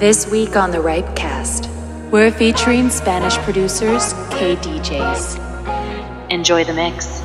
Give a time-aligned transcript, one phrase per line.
[0.00, 1.68] This week on the Ripe Cast,
[2.10, 5.36] we're featuring Spanish producers KDJs.
[6.30, 7.20] Enjoy the mix.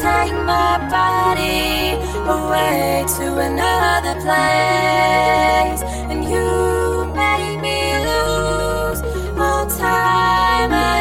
[0.00, 9.02] Take my body away to another place, and you make me lose
[9.36, 10.97] all time.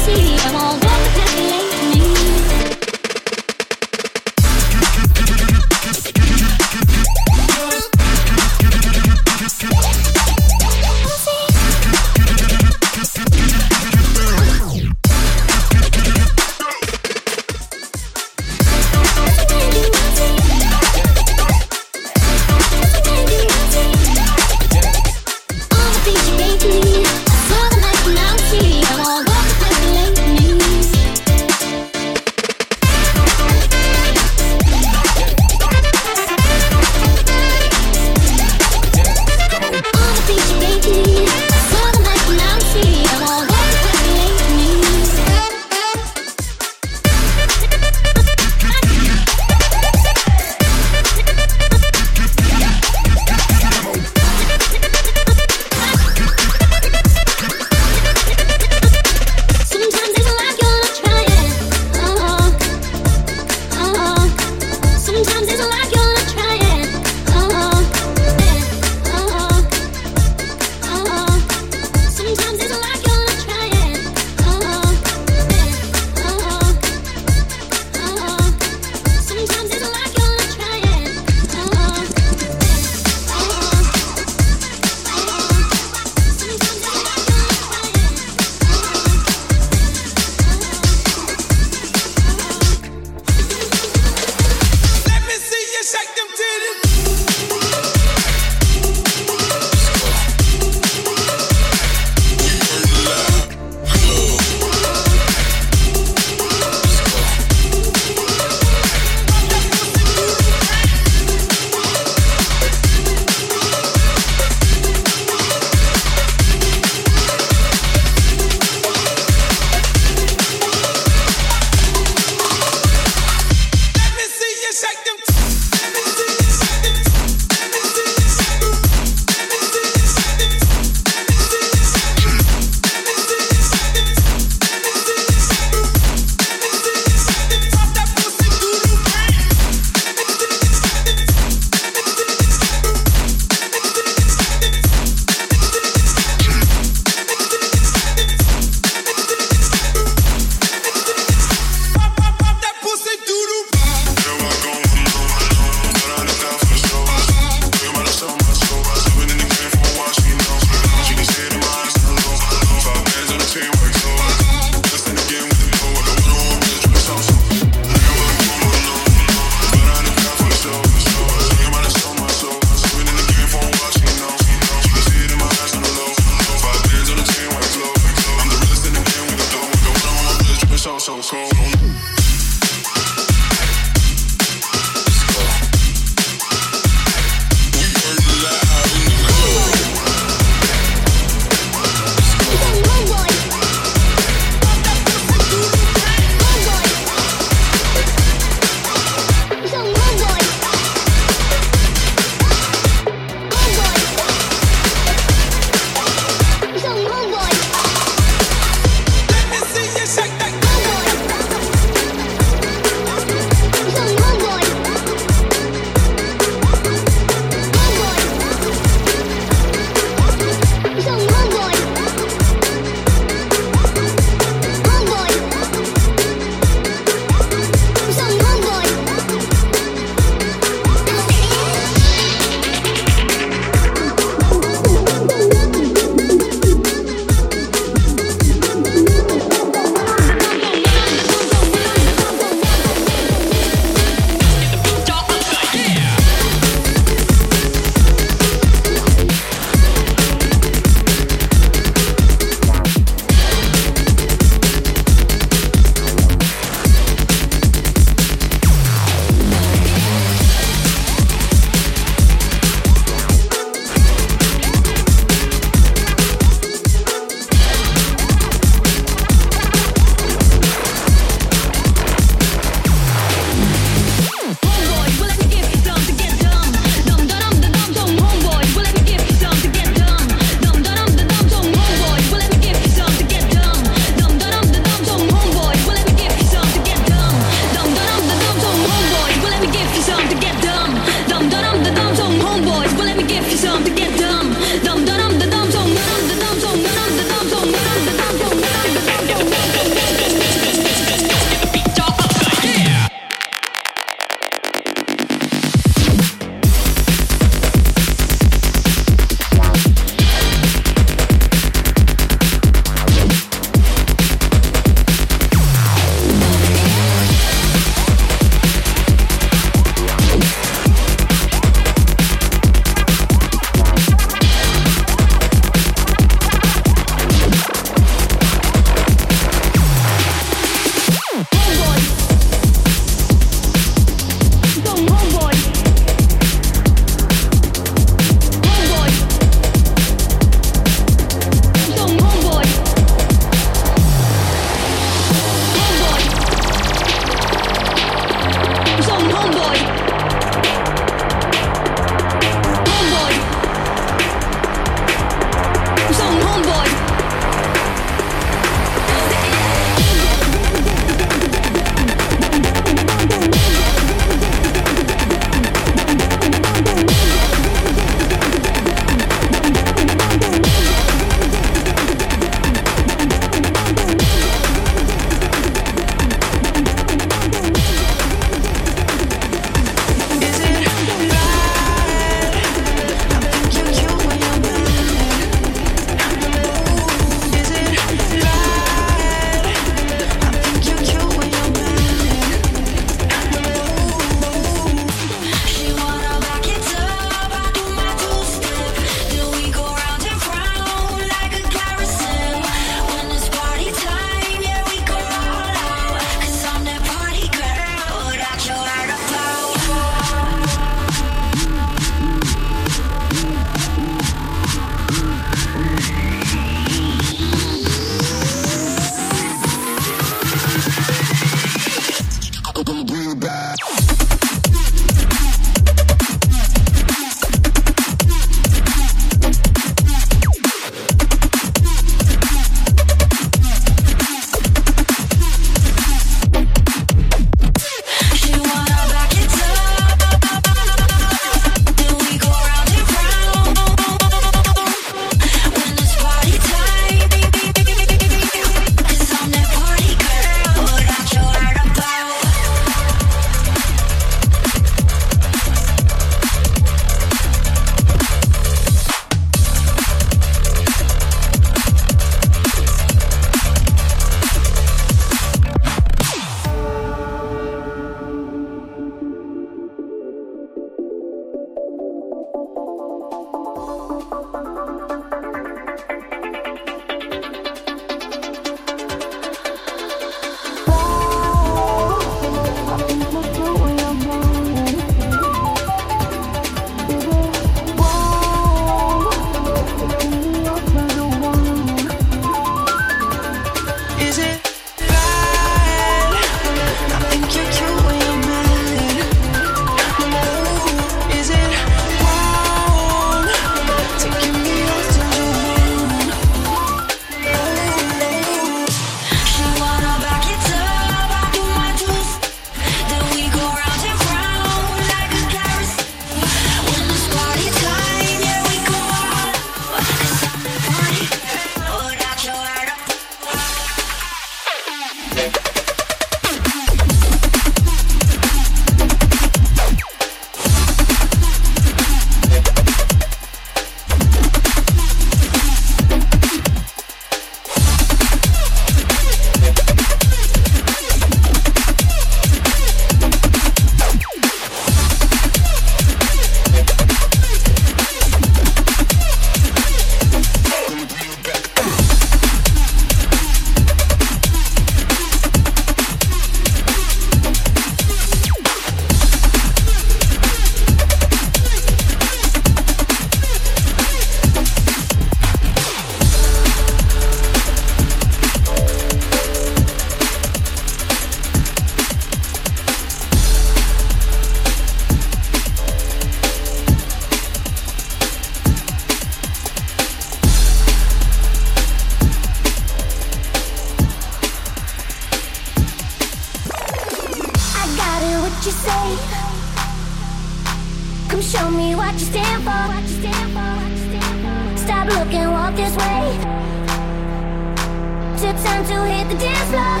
[598.86, 600.00] To hit the dance floor.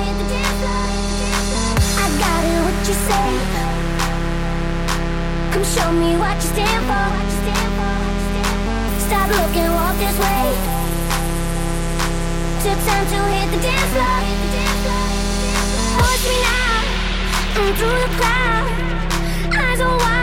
[2.02, 3.30] I got it, what you say.
[5.52, 7.08] Come show me what you stand for.
[9.06, 10.46] Stop looking, walk this way.
[12.70, 14.20] It's time to hit the dance floor.
[16.20, 16.84] Me now,
[17.54, 18.66] through the crowd.
[19.56, 20.19] Eyes are wide,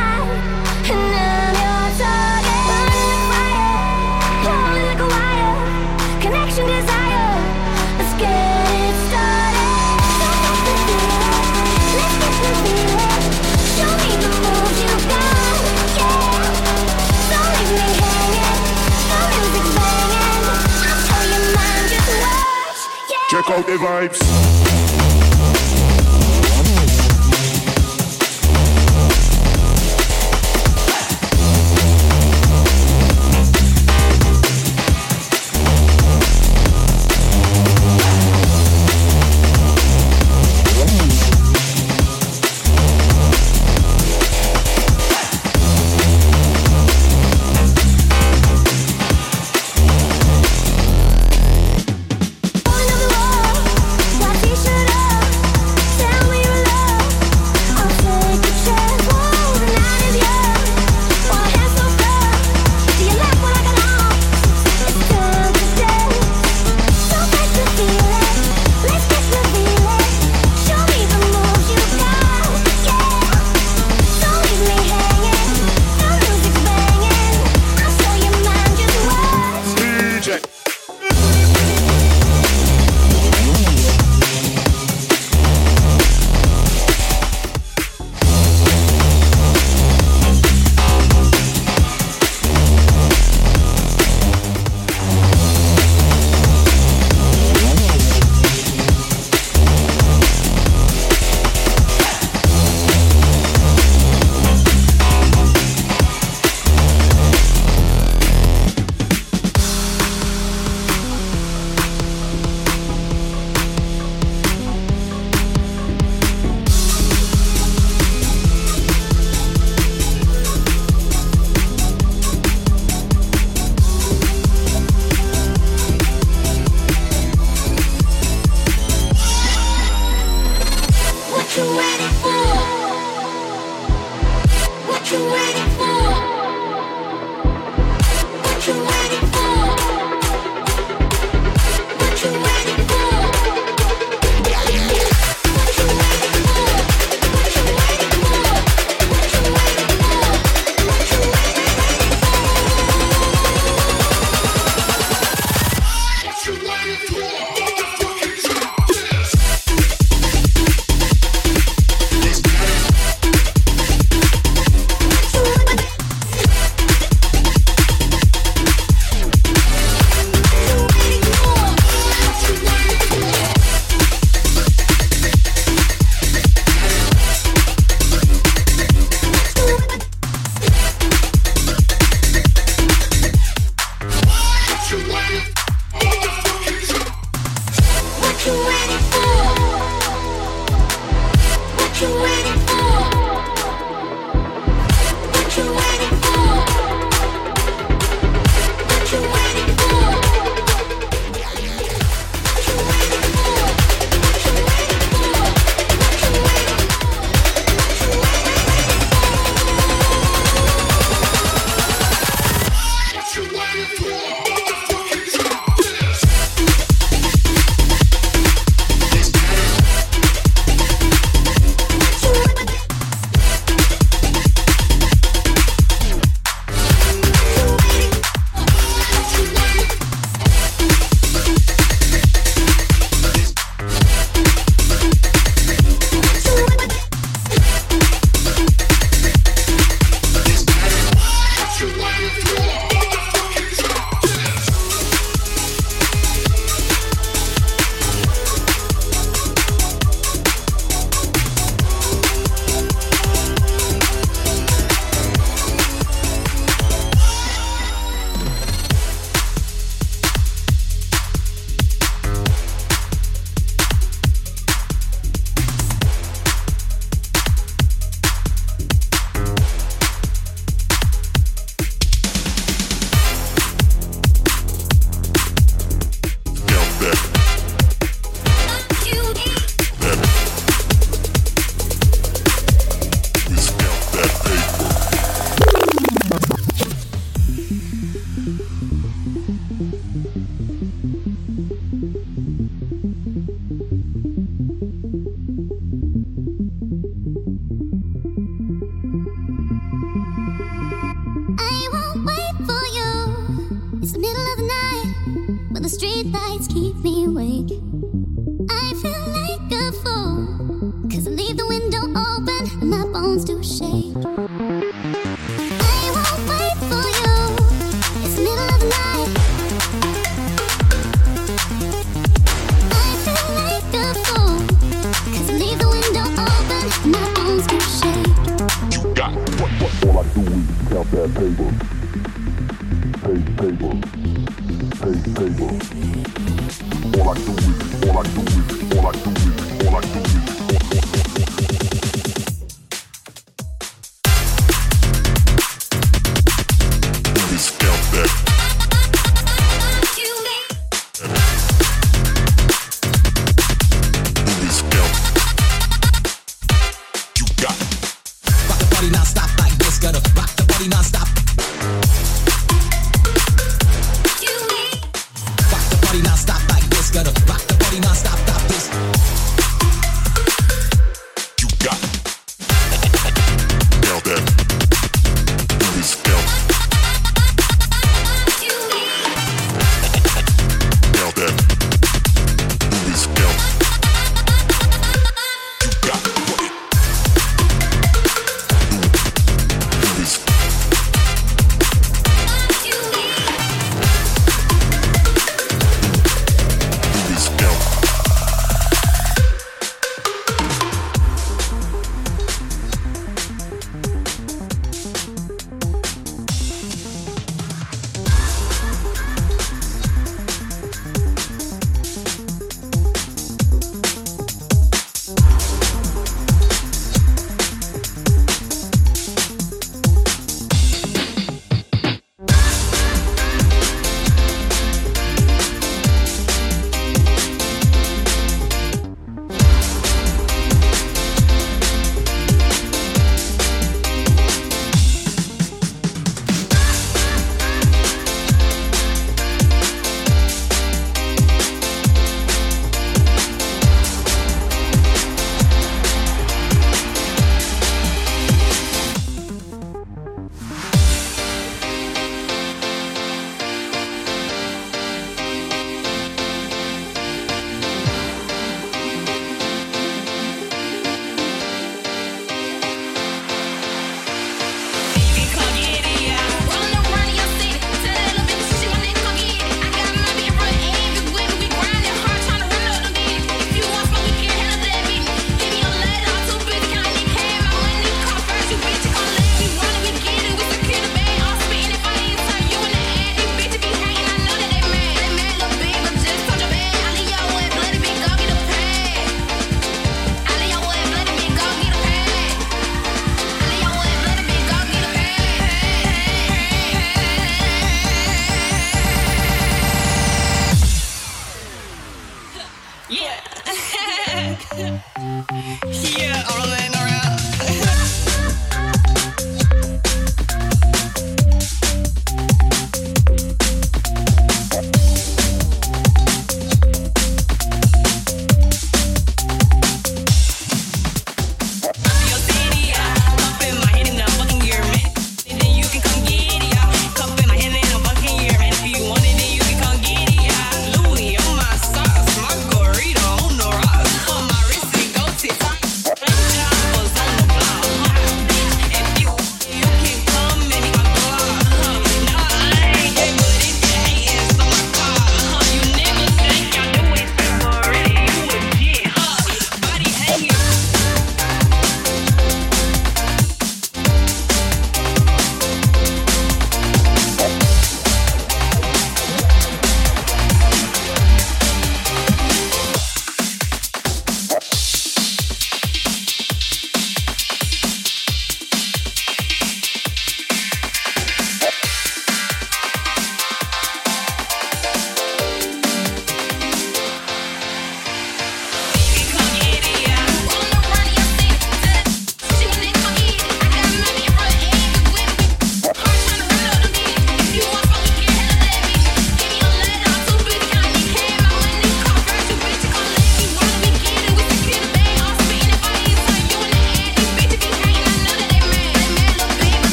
[23.47, 24.56] Check out the vibes.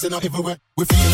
[0.00, 0.58] Dancing everywhere.
[0.76, 1.09] We feel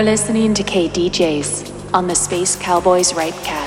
[0.00, 3.59] You're listening to KDJs on the Space Cowboys Right Cat.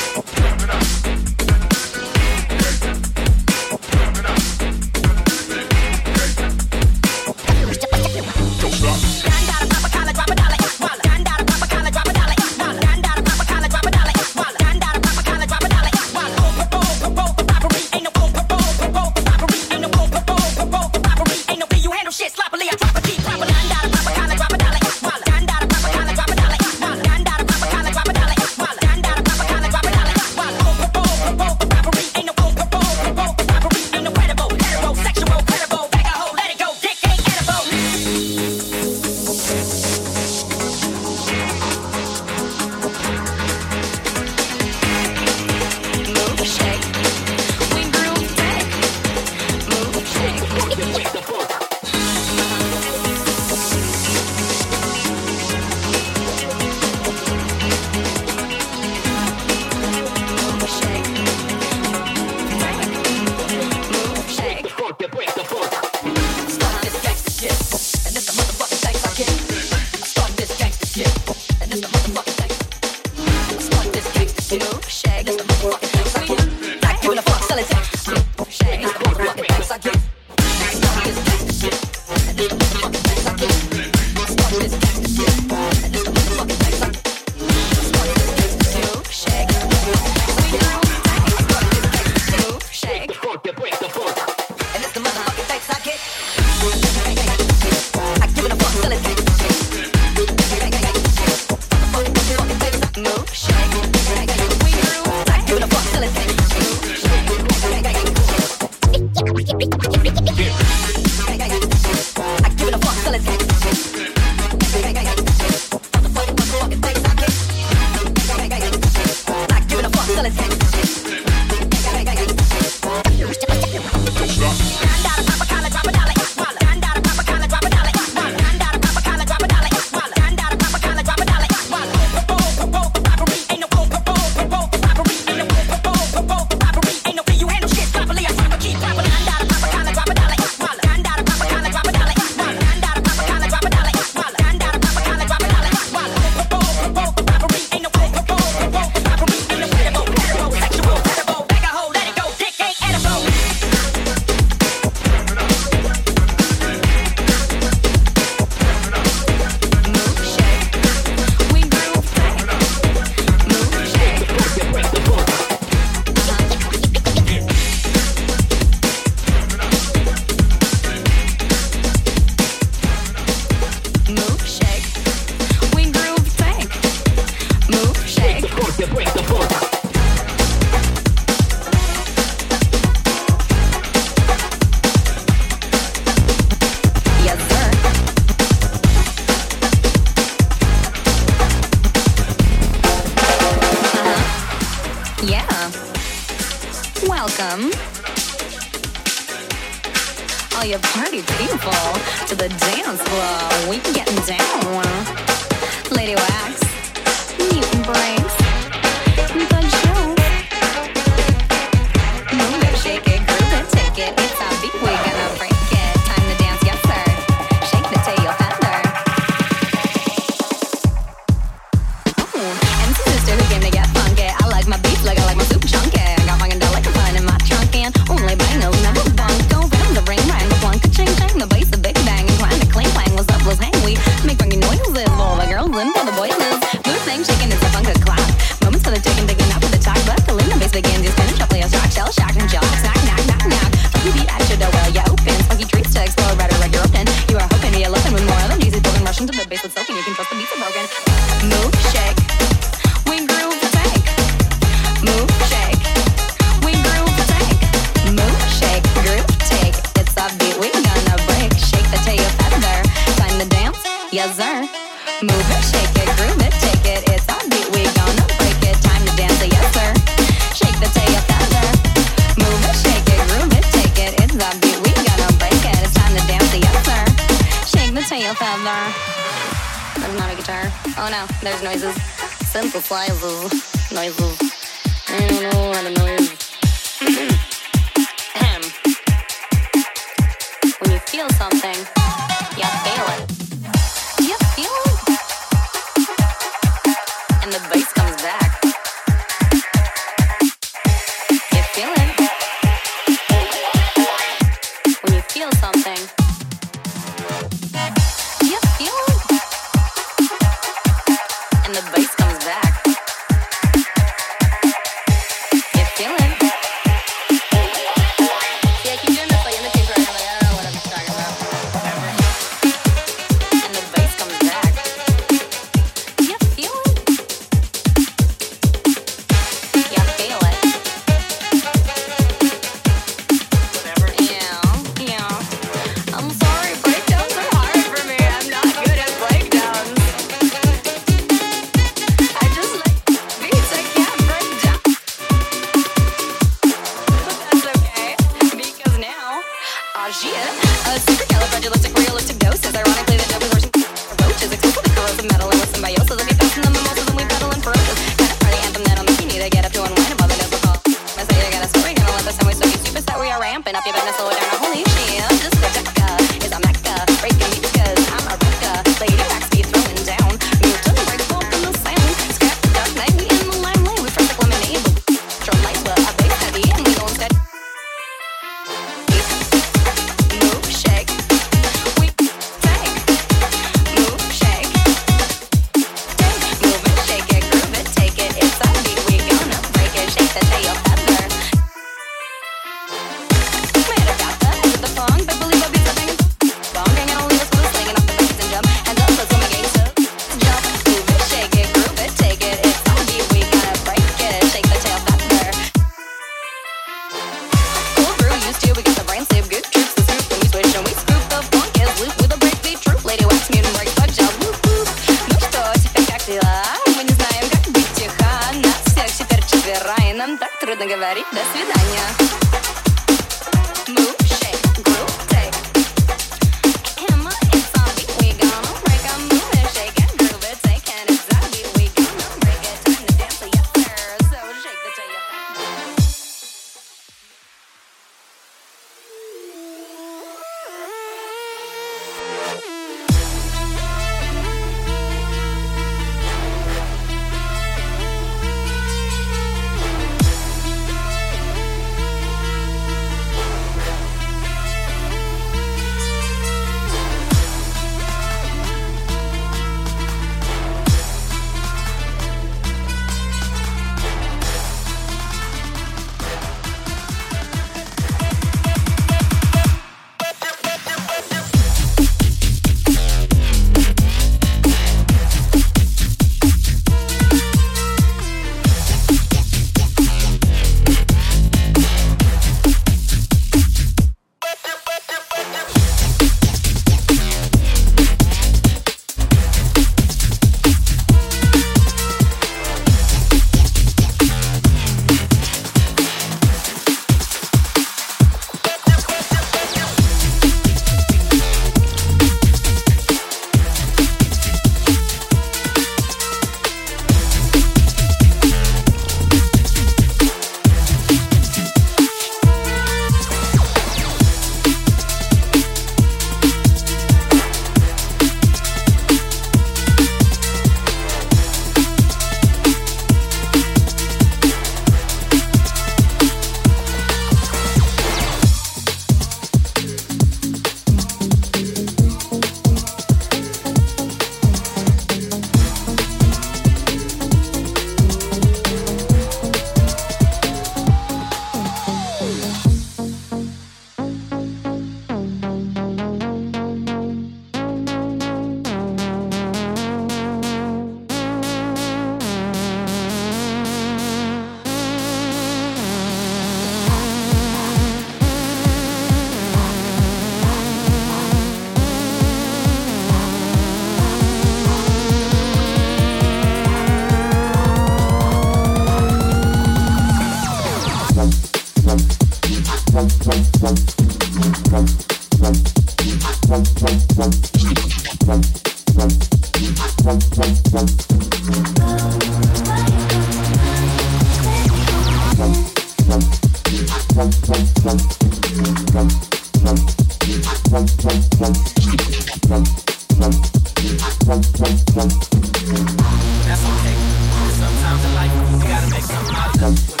[599.61, 600.00] Something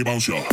[0.00, 0.49] 이번小.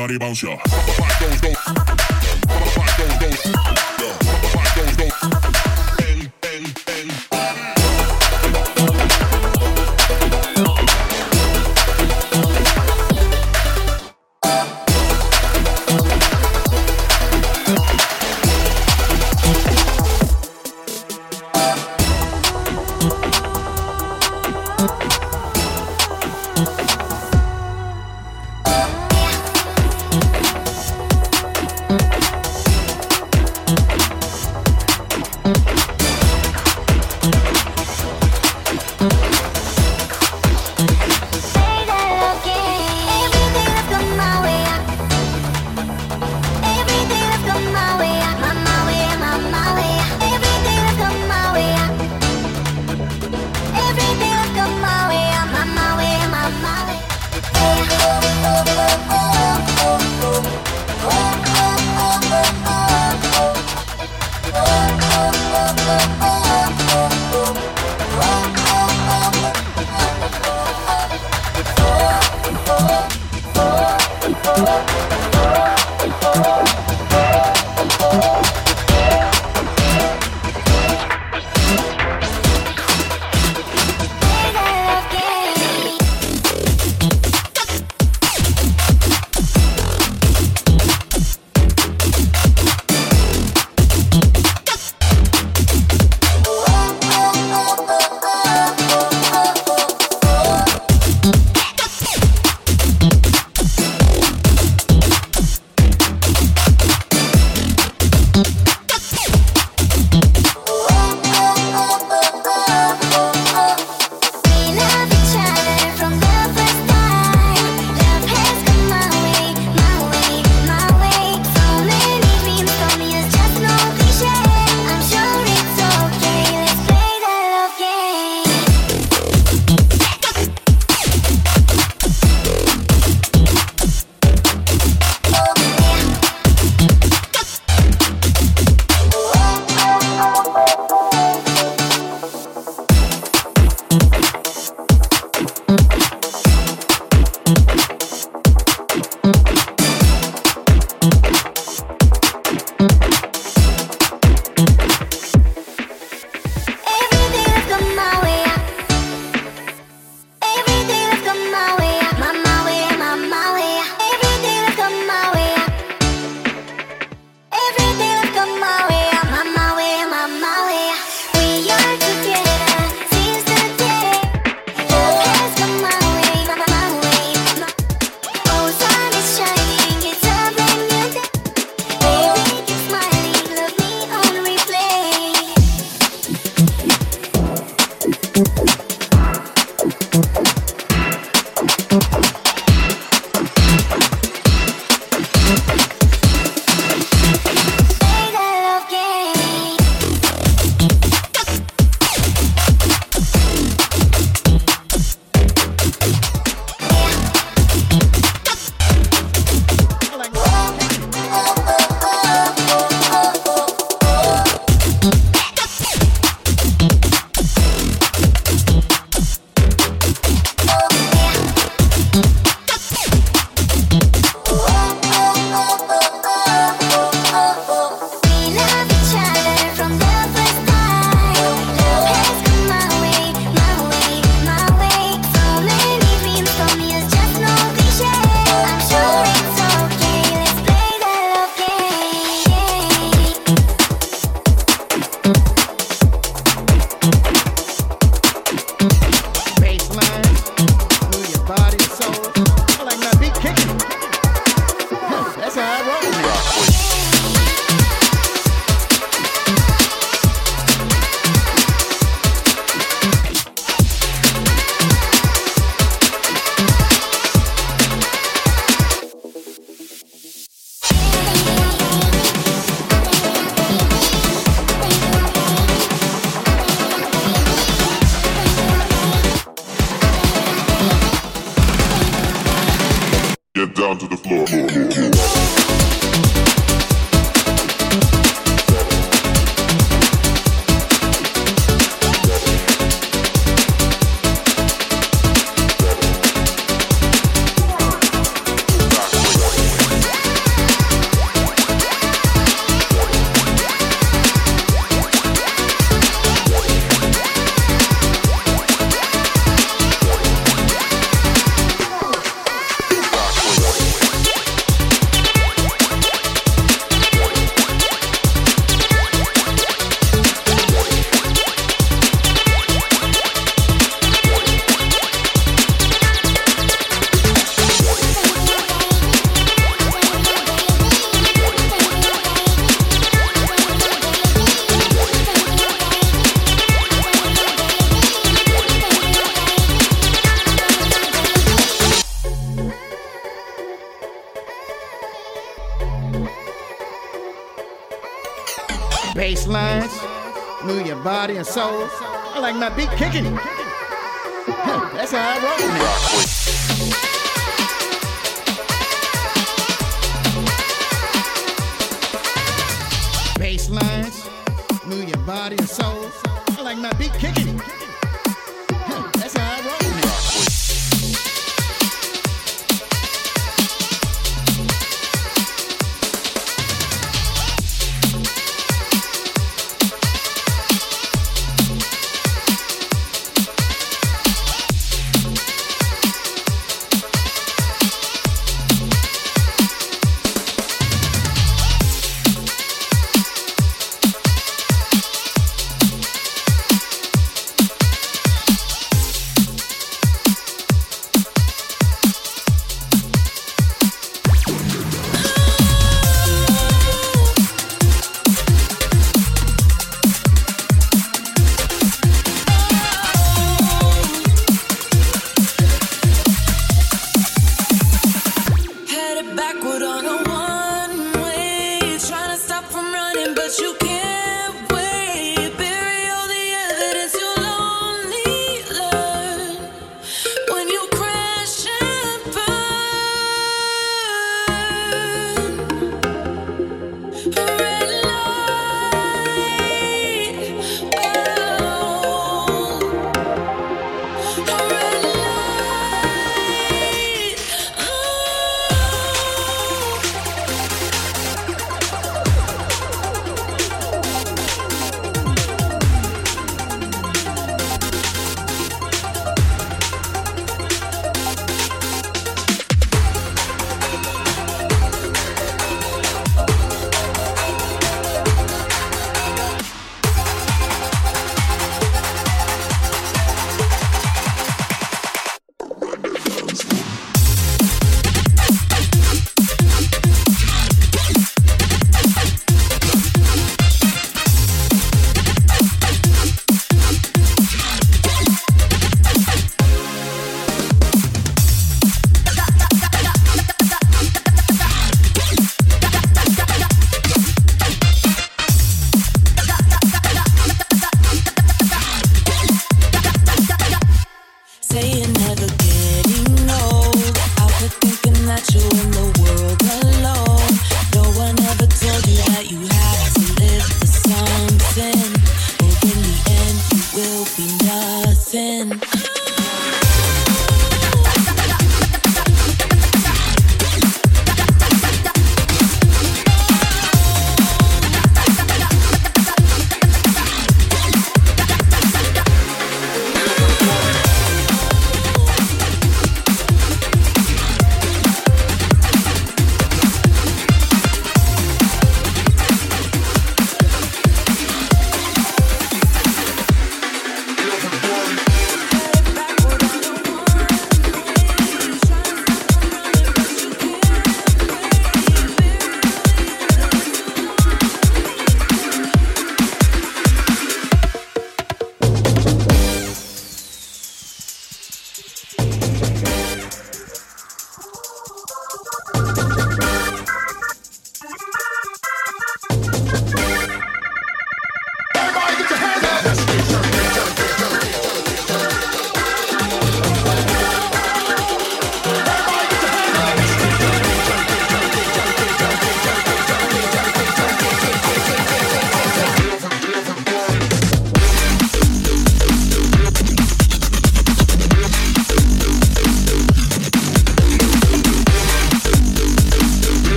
[0.00, 0.58] Body bounce, y'all.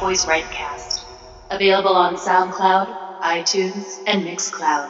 [0.00, 1.00] Cowboys Rightcast,
[1.50, 2.88] available on SoundCloud,
[3.22, 4.88] iTunes, and Mixcloud.